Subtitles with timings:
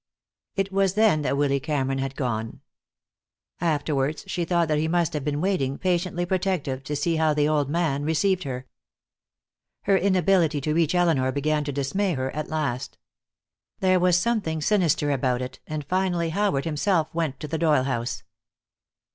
[0.55, 2.61] It was then that Willy Cameron had gone.
[3.59, 7.47] Afterwards she thought that he must have been waiting, patiently protective, to see how the
[7.47, 8.65] old man received her.
[9.83, 12.97] Her inability to reach Elinor began to dismay her, at last.
[13.79, 18.23] There was something sinister about it, and finally Howard himself went to the Doyle house.